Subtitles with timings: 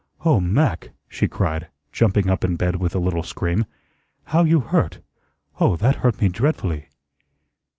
[0.25, 3.67] "Oh, Mac," she cried, jumping up in bed with a little scream,
[4.23, 4.97] "how you hurt!
[5.59, 6.87] Oh, that hurt me dreadfully."